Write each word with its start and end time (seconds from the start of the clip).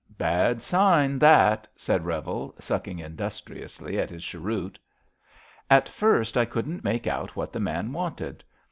Bad 0.17 0.63
sign, 0.63 1.19
that," 1.19 1.67
said 1.75 2.07
Revel, 2.07 2.55
sucking 2.59 2.97
indus 2.97 3.39
triously 3.39 3.99
at 4.01 4.09
his 4.09 4.23
cheroot. 4.23 4.79
At 5.69 5.87
first 5.87 6.35
I 6.37 6.45
couldn't 6.45 6.83
make 6.83 7.05
out 7.05 7.35
what 7.35 7.53
the 7.53 7.59
man 7.59 7.91
wanted. 7.93 8.43